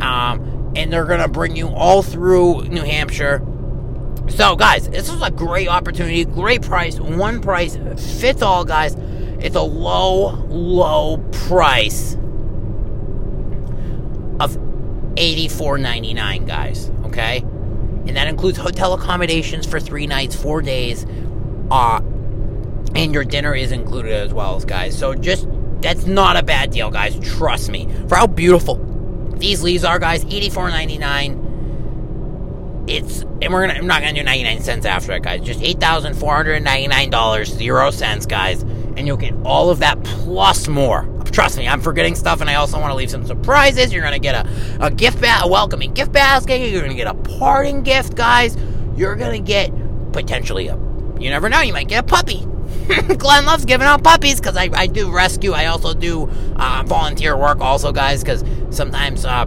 um, 0.00 0.72
and 0.76 0.92
they're 0.92 1.06
gonna 1.06 1.26
bring 1.26 1.56
you 1.56 1.70
all 1.70 2.04
through 2.04 2.68
New 2.68 2.82
Hampshire 2.82 3.42
so, 4.28 4.56
guys, 4.56 4.88
this 4.88 5.08
is 5.08 5.22
a 5.22 5.30
great 5.30 5.68
opportunity, 5.68 6.24
great 6.24 6.62
price, 6.62 7.00
one 7.00 7.40
price 7.40 7.76
fits 8.20 8.42
all, 8.42 8.64
guys. 8.64 8.94
It's 9.40 9.56
a 9.56 9.62
low, 9.62 10.34
low 10.48 11.18
price 11.46 12.14
of 14.40 14.56
$84.99, 15.16 16.46
guys. 16.46 16.90
Okay, 17.06 17.38
and 17.38 18.16
that 18.16 18.28
includes 18.28 18.58
hotel 18.58 18.94
accommodations 18.94 19.66
for 19.66 19.80
three 19.80 20.06
nights, 20.06 20.36
four 20.36 20.62
days, 20.62 21.06
uh, 21.70 22.00
and 22.94 23.12
your 23.12 23.24
dinner 23.24 23.54
is 23.54 23.72
included 23.72 24.12
as 24.12 24.32
well, 24.34 24.60
guys. 24.60 24.96
So, 24.96 25.14
just 25.14 25.48
that's 25.80 26.06
not 26.06 26.36
a 26.36 26.42
bad 26.42 26.70
deal, 26.70 26.90
guys. 26.90 27.18
Trust 27.20 27.70
me. 27.70 27.88
For 28.08 28.16
how 28.16 28.26
beautiful 28.26 28.76
these 29.36 29.62
leaves 29.62 29.84
are, 29.84 29.98
guys, 29.98 30.24
$84.99 30.24 31.47
it's 32.88 33.22
and 33.42 33.52
we're 33.52 33.66
gonna 33.66 33.78
I'm 33.78 33.86
not 33.86 34.00
gonna 34.00 34.14
do 34.14 34.22
99 34.22 34.62
cents 34.62 34.86
after 34.86 35.12
it, 35.12 35.22
guys. 35.22 35.42
Just 35.42 35.62
eight 35.62 35.80
thousand 35.80 36.14
four 36.14 36.34
hundred 36.34 36.62
ninety 36.62 36.88
nine 36.88 37.10
dollars, 37.10 37.52
zero 37.52 37.90
cents, 37.90 38.26
guys, 38.26 38.62
and 38.62 39.06
you'll 39.06 39.16
get 39.16 39.34
all 39.44 39.70
of 39.70 39.78
that 39.80 40.02
plus 40.04 40.68
more. 40.68 41.06
Trust 41.30 41.58
me, 41.58 41.68
I'm 41.68 41.80
forgetting 41.80 42.14
stuff, 42.14 42.40
and 42.40 42.48
I 42.48 42.54
also 42.54 42.80
want 42.80 42.90
to 42.90 42.96
leave 42.96 43.10
some 43.10 43.26
surprises. 43.26 43.92
You're 43.92 44.02
gonna 44.02 44.18
get 44.18 44.34
a, 44.34 44.86
a 44.86 44.90
gift 44.90 45.20
ba- 45.20 45.40
a 45.42 45.48
welcoming 45.48 45.92
gift 45.92 46.12
basket. 46.12 46.58
You're 46.58 46.82
gonna 46.82 46.94
get 46.94 47.06
a 47.06 47.14
parting 47.14 47.82
gift, 47.82 48.16
guys. 48.16 48.56
You're 48.96 49.14
gonna 49.16 49.38
get 49.38 49.70
potentially 50.12 50.68
a 50.68 50.76
you 51.20 51.30
never 51.30 51.48
know, 51.48 51.60
you 51.60 51.72
might 51.72 51.88
get 51.88 52.04
a 52.04 52.06
puppy. 52.06 52.46
Glenn 53.18 53.44
loves 53.44 53.64
giving 53.64 53.86
out 53.86 54.04
puppies 54.04 54.40
because 54.40 54.56
I, 54.56 54.70
I 54.72 54.86
do 54.86 55.10
rescue. 55.10 55.52
I 55.52 55.66
also 55.66 55.94
do 55.94 56.30
uh, 56.56 56.84
volunteer 56.86 57.36
work, 57.36 57.60
also, 57.60 57.92
guys, 57.92 58.22
because 58.22 58.44
sometimes 58.70 59.24
uh, 59.24 59.46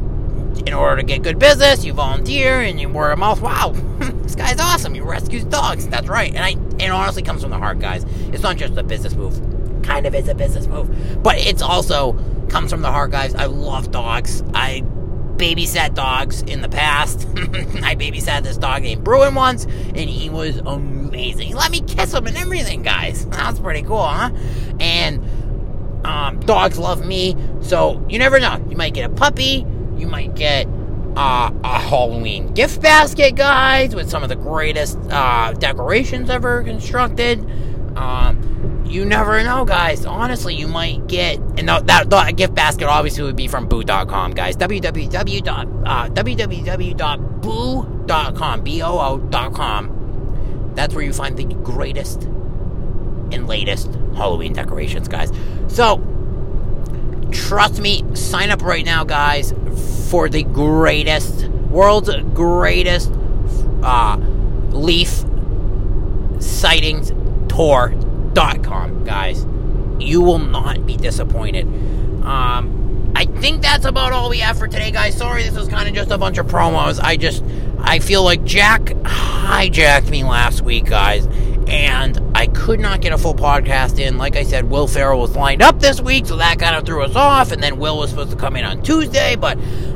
in 0.66 0.74
order 0.74 0.98
to 0.98 1.04
get 1.04 1.24
good 1.24 1.40
business, 1.40 1.84
you 1.84 1.94
volunteer 1.94 2.62
and 2.62 2.80
you 2.80 2.90
word 2.90 3.12
of 3.12 3.20
mouth. 3.20 3.42
Wow, 3.42 3.70
this 4.00 4.36
guy's 4.36 4.60
awesome. 4.60 4.94
He 4.94 5.02
rescues 5.02 5.44
dogs. 5.46 5.88
That's 5.88 6.08
right. 6.08 6.34
And 6.34 6.40
I, 6.40 6.84
it 6.84 6.90
honestly 6.90 7.24
comes 7.24 7.42
from 7.42 7.52
the 7.52 7.58
heart, 7.58 7.80
guys. 7.80 8.06
It's 8.34 8.44
not 8.44 8.58
just 8.58 8.78
a 8.78 8.84
business 8.84 9.14
move. 9.14 9.40
Kind 9.84 10.06
of 10.06 10.14
is 10.14 10.28
a 10.28 10.36
business 10.36 10.68
move, 10.68 11.24
but 11.24 11.38
it's 11.38 11.62
also 11.62 12.14
comes 12.50 12.72
from 12.72 12.82
the 12.82 12.92
heart, 12.92 13.12
guys. 13.12 13.34
I 13.34 13.46
love 13.46 13.92
dogs. 13.92 14.44
I 14.54 14.84
babysat 15.42 15.96
dogs 15.96 16.44
in 16.44 16.62
the 16.62 16.70
past. 16.70 17.28
I 17.36 17.96
babysat 17.96 18.44
this 18.44 18.58
dog 18.58 18.84
named 18.84 19.04
Bruin 19.04 19.34
once, 19.34 19.66
and 19.66 19.98
he 19.98 20.30
was 20.30 20.58
amazing. 20.58 21.48
He 21.48 21.54
let 21.56 21.72
me 21.72 21.82
kiss 21.82 22.14
him 22.14 22.28
and 22.28 22.38
everything, 22.38 22.84
guys. 22.84 23.26
That's 23.30 23.60
pretty 23.60 23.82
cool, 23.82 24.06
huh? 24.06 24.30
And 24.80 26.06
um, 26.06 26.40
dogs 26.42 26.78
love 26.78 27.06
me, 27.06 27.36
so 27.62 28.06
you 28.08 28.20
never 28.20 28.40
know. 28.40 28.64
You 28.70 28.78
might 28.78 28.94
get 28.94 29.10
a 29.10 29.14
puppy 29.14 29.66
you 30.02 30.08
might 30.08 30.36
get 30.36 30.68
uh, 31.16 31.52
a 31.64 31.80
Halloween 31.80 32.54
gift 32.54 32.82
basket, 32.82 33.36
guys, 33.36 33.96
with 33.96 34.10
some 34.10 34.24
of 34.24 34.30
the 34.30 34.36
greatest 34.36 34.98
uh, 35.10 35.54
decorations 35.54 36.30
ever 36.30 36.64
constructed. 36.64 37.40
Um, 37.96 38.84
you 38.86 39.06
never 39.06 39.42
know, 39.44 39.64
guys. 39.64 40.06
Honestly, 40.06 40.56
you 40.56 40.68
might 40.68 41.08
get, 41.08 41.38
and 41.58 41.70
that, 41.70 41.88
that, 41.88 42.10
that 42.10 42.36
gift 42.36 42.54
basket 42.56 42.88
obviously 42.88 43.24
would 43.24 43.36
be 43.38 43.48
from 43.48 43.68
boo.com, 43.68 44.32
guys. 44.34 44.58
www. 44.58 45.84
Uh, 45.86 46.10
www.boo.com, 46.10 47.42
B-O-O.com. 48.64 49.98
That's 50.76 50.96
where 50.96 51.04
you 51.04 51.14
find 51.14 51.38
the 51.38 51.46
greatest 51.46 52.24
and 52.24 53.48
latest 53.48 53.88
Halloween 54.16 54.54
decorations, 54.54 55.08
guys. 55.08 55.32
So, 55.68 55.98
trust 57.32 57.80
me, 57.80 58.04
sign 58.16 58.50
up 58.50 58.62
right 58.62 58.86
now, 58.86 59.04
guys, 59.04 59.54
for 60.10 60.30
the 60.30 60.44
greatest, 60.44 61.48
world's 61.70 62.14
greatest 62.34 63.12
uh, 63.84 64.18
leaf 64.72 65.24
sightings 66.40 67.10
tour.com, 67.50 69.04
guys. 69.04 69.46
You 70.00 70.22
will 70.22 70.40
not 70.40 70.86
be 70.86 70.98
disappointed. 70.98 71.66
Um, 72.24 73.14
I 73.16 73.26
think 73.26 73.62
that's 73.62 73.86
about 73.86 74.14
all 74.14 74.30
we 74.30 74.40
have 74.40 74.58
for 74.58 74.68
today, 74.68 74.92
guys. 74.92 75.18
Sorry, 75.18 75.44
this 75.44 75.56
was 75.56 75.68
kind 75.68 75.88
of 75.88 75.96
just 75.96 76.12
a 76.12 76.18
bunch 76.18 76.38
of 76.38 76.48
promos. 76.48 77.00
I 77.00 77.18
just, 77.18 77.44
I 77.80 78.00
feel 78.00 78.24
like 78.24 78.44
Jack 78.44 78.82
hijacked 78.84 80.10
me 80.10 80.24
last 80.24 80.62
week, 80.62 80.86
guys 80.86 81.28
and 81.72 82.20
I 82.36 82.48
could 82.48 82.82
not 82.82 83.00
get 83.00 83.14
a 83.14 83.18
full 83.18 83.34
podcast 83.34 83.98
in. 83.98 84.18
Like 84.18 84.36
I 84.36 84.44
said, 84.44 84.70
Will 84.70 84.88
Ferrell 84.88 85.22
was 85.22 85.38
lined 85.38 85.62
up 85.62 85.80
this 85.80 86.02
week, 86.02 86.26
so 86.26 86.36
that 86.36 86.60
kind 86.60 86.76
of 86.76 86.86
threw 86.86 87.02
us 87.02 87.16
off. 87.16 87.54
And 87.54 87.64
then 87.64 87.80
Will 87.80 87.98
was 87.98 88.10
supposed 88.10 88.32
to 88.32 88.36
come 88.36 88.58
in 88.58 88.66
on 88.66 88.84
Tuesday, 88.84 89.38
but 89.38 89.56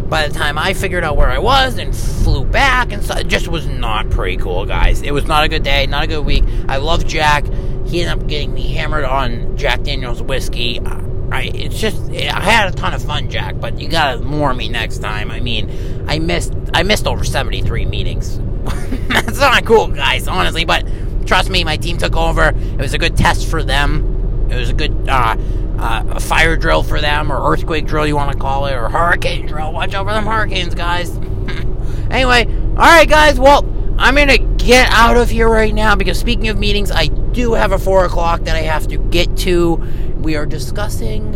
by 0.09 0.25
the 0.25 0.33
time 0.33 0.57
I 0.57 0.73
figured 0.73 1.03
out 1.03 1.17
where 1.17 1.29
I 1.29 1.39
was 1.39 1.77
and 1.77 1.93
flew 1.95 2.45
back, 2.45 2.93
and 2.93 3.03
so, 3.03 3.15
it 3.15 3.27
just 3.27 3.49
was 3.49 3.67
not 3.67 4.09
pretty 4.09 4.37
cool, 4.37 4.65
guys. 4.65 5.01
It 5.01 5.11
was 5.11 5.25
not 5.25 5.43
a 5.43 5.49
good 5.49 5.63
day, 5.63 5.85
not 5.85 6.03
a 6.03 6.07
good 6.07 6.25
week. 6.25 6.45
I 6.69 6.77
love 6.77 7.05
Jack. 7.05 7.45
He 7.85 8.01
ended 8.01 8.23
up 8.23 8.27
getting 8.27 8.53
me 8.53 8.73
hammered 8.73 9.03
on 9.03 9.57
Jack 9.57 9.83
Daniels 9.83 10.21
whiskey. 10.21 10.79
I, 10.79 11.51
it's 11.53 11.77
just 11.77 12.09
I 12.09 12.39
had 12.39 12.69
a 12.69 12.71
ton 12.71 12.93
of 12.93 13.03
fun, 13.03 13.29
Jack. 13.29 13.59
But 13.59 13.79
you 13.81 13.89
gotta 13.89 14.21
more 14.21 14.53
me 14.53 14.69
next 14.69 14.99
time. 14.99 15.29
I 15.29 15.41
mean, 15.41 16.05
I 16.07 16.19
missed 16.19 16.53
I 16.73 16.83
missed 16.83 17.05
over 17.05 17.25
seventy 17.25 17.61
three 17.61 17.85
meetings. 17.85 18.39
That's 19.09 19.39
not 19.39 19.65
cool, 19.65 19.87
guys. 19.87 20.27
Honestly, 20.27 20.65
but 20.65 20.87
Trust 21.25 21.49
me, 21.49 21.63
my 21.63 21.77
team 21.77 21.97
took 21.97 22.15
over. 22.15 22.49
It 22.49 22.77
was 22.77 22.93
a 22.93 22.97
good 22.97 23.17
test 23.17 23.47
for 23.47 23.63
them. 23.63 24.47
It 24.49 24.55
was 24.55 24.69
a 24.69 24.73
good 24.73 25.09
uh, 25.09 25.35
uh, 25.79 26.19
fire 26.19 26.55
drill 26.55 26.83
for 26.83 27.01
them, 27.01 27.31
or 27.31 27.51
earthquake 27.51 27.85
drill, 27.85 28.05
you 28.05 28.15
want 28.15 28.31
to 28.31 28.37
call 28.37 28.67
it, 28.67 28.73
or 28.73 28.89
hurricane 28.89 29.47
drill. 29.47 29.73
Watch 29.73 29.95
over 29.95 30.11
them 30.11 30.25
hurricanes, 30.25 30.75
guys. 30.75 31.09
anyway, 32.11 32.45
all 32.45 32.75
right, 32.75 33.09
guys. 33.09 33.39
Well, 33.39 33.65
I'm 33.97 34.15
gonna 34.15 34.37
get 34.37 34.89
out 34.91 35.17
of 35.17 35.29
here 35.29 35.49
right 35.49 35.73
now 35.73 35.95
because 35.95 36.19
speaking 36.19 36.49
of 36.49 36.59
meetings, 36.59 36.91
I 36.91 37.07
do 37.07 37.53
have 37.53 37.71
a 37.71 37.79
four 37.79 38.05
o'clock 38.05 38.41
that 38.41 38.55
I 38.55 38.61
have 38.61 38.87
to 38.89 38.97
get 38.97 39.35
to. 39.37 39.75
We 40.17 40.35
are 40.35 40.45
discussing 40.45 41.35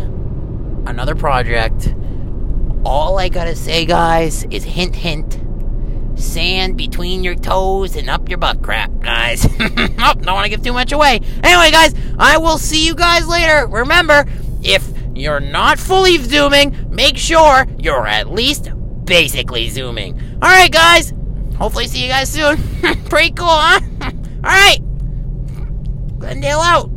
another 0.86 1.16
project. 1.16 1.94
All 2.84 3.18
I 3.18 3.28
gotta 3.28 3.56
say, 3.56 3.86
guys, 3.86 4.44
is 4.44 4.64
hint, 4.64 4.94
hint 4.94 5.40
sand 6.20 6.76
between 6.76 7.24
your 7.24 7.34
toes 7.34 7.96
and 7.96 8.08
up 8.08 8.28
your 8.28 8.38
butt 8.38 8.62
crap, 8.62 8.90
guys. 9.00 9.44
oh, 9.60 10.14
don't 10.14 10.26
want 10.26 10.44
to 10.44 10.50
give 10.50 10.62
too 10.62 10.72
much 10.72 10.92
away. 10.92 11.20
Anyway, 11.42 11.70
guys, 11.70 11.94
I 12.18 12.38
will 12.38 12.58
see 12.58 12.86
you 12.86 12.94
guys 12.94 13.26
later. 13.26 13.66
Remember, 13.66 14.26
if 14.62 14.88
you're 15.14 15.40
not 15.40 15.78
fully 15.78 16.18
zooming, 16.18 16.74
make 16.90 17.16
sure 17.16 17.66
you're 17.78 18.06
at 18.06 18.30
least 18.30 18.70
basically 19.04 19.68
zooming. 19.68 20.18
All 20.42 20.48
right, 20.48 20.70
guys. 20.70 21.12
Hopefully, 21.56 21.86
see 21.86 22.02
you 22.02 22.08
guys 22.08 22.30
soon. 22.30 22.56
Pretty 23.06 23.32
cool, 23.32 23.46
huh? 23.48 23.80
All 24.02 24.10
right. 24.42 24.78
Glendale 26.18 26.60
out. 26.60 26.90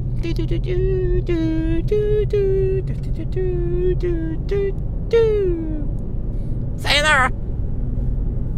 Sayonara. 6.78 7.43